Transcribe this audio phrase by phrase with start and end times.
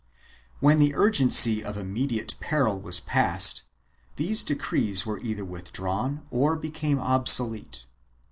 [0.61, 3.61] 1 When the urgency of immediate peril was passed
[4.15, 7.85] these decrees were either withdrawn or became obsolete.